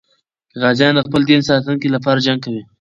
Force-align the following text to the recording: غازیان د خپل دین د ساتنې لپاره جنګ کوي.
غازیان 0.61 0.93
د 0.95 0.99
خپل 1.07 1.21
دین 1.29 1.39
د 1.41 1.45
ساتنې 1.49 1.89
لپاره 1.95 2.23
جنګ 2.25 2.39
کوي. 2.45 2.61